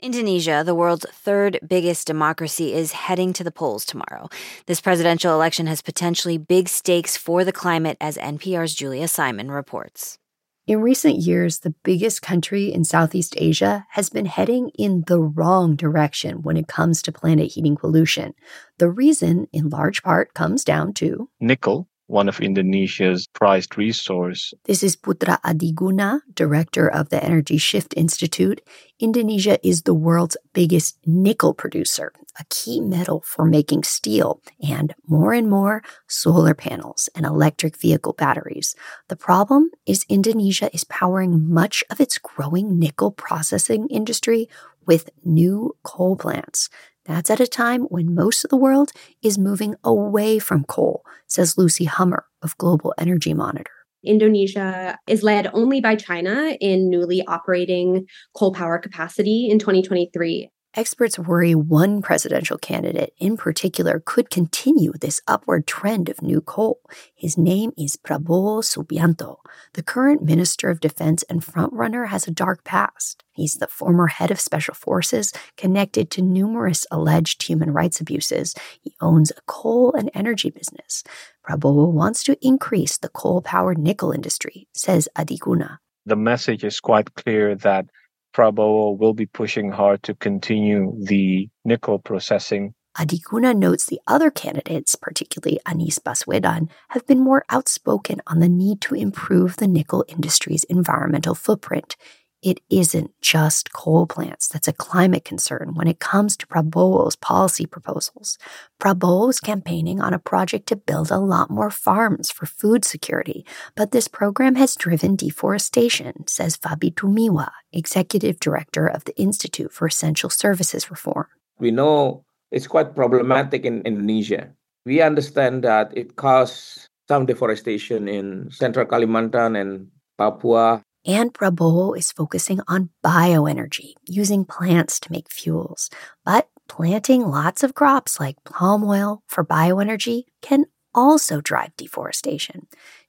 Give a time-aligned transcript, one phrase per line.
[0.00, 4.28] Indonesia, the world's third biggest democracy, is heading to the polls tomorrow.
[4.66, 10.18] This presidential election has potentially big stakes for the climate, as NPR's Julia Simon reports.
[10.66, 15.76] In recent years, the biggest country in Southeast Asia has been heading in the wrong
[15.76, 18.34] direction when it comes to planet heating pollution.
[18.78, 24.52] The reason, in large part, comes down to nickel one of Indonesia's prized resource.
[24.64, 28.60] This is Putra Adiguna, director of the Energy Shift Institute.
[29.00, 35.32] Indonesia is the world's biggest nickel producer, a key metal for making steel and more
[35.32, 38.74] and more solar panels and electric vehicle batteries.
[39.08, 44.48] The problem is Indonesia is powering much of its growing nickel processing industry
[44.86, 46.68] with new coal plants.
[47.04, 51.58] That's at a time when most of the world is moving away from coal, says
[51.58, 53.70] Lucy Hummer of Global Energy Monitor.
[54.04, 60.50] Indonesia is led only by China in newly operating coal power capacity in 2023.
[60.76, 66.80] Experts worry one presidential candidate in particular could continue this upward trend of new coal.
[67.14, 69.36] His name is Prabowo Subianto.
[69.74, 73.22] The current Minister of Defense and frontrunner has a dark past.
[73.30, 78.56] He's the former head of special forces connected to numerous alleged human rights abuses.
[78.80, 81.04] He owns a coal and energy business.
[81.48, 85.78] Prabowo wants to increase the coal powered nickel industry, says Adiguna.
[86.04, 87.86] The message is quite clear that
[88.34, 92.74] Prabowo will be pushing hard to continue the nickel processing.
[92.96, 98.80] Adiguna notes the other candidates, particularly Anies Baswedan, have been more outspoken on the need
[98.82, 101.96] to improve the nickel industry's environmental footprint
[102.44, 107.64] it isn't just coal plants that's a climate concern when it comes to Prabowo's policy
[107.64, 108.36] proposals.
[108.78, 113.46] Prabowo is campaigning on a project to build a lot more farms for food security,
[113.74, 119.86] but this program has driven deforestation, says Fabby Tumiwa, executive director of the Institute for
[119.86, 121.26] Essential Services Reform.
[121.58, 124.52] We know it's quite problematic in Indonesia.
[124.84, 129.88] We understand that it caused some deforestation in central Kalimantan and
[130.18, 135.90] Papua and Prabowo is focusing on bioenergy, using plants to make fuels.
[136.24, 142.66] But planting lots of crops like palm oil for bioenergy can also drive deforestation.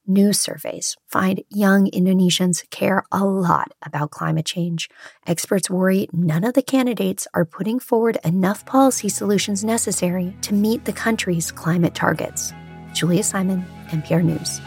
[0.08, 4.88] New surveys find young Indonesians care a lot about climate change.
[5.26, 10.86] Experts worry none of the candidates are putting forward enough policy solutions necessary to meet
[10.86, 12.54] the country's climate targets.
[12.94, 14.62] Julia Simon, NPR News.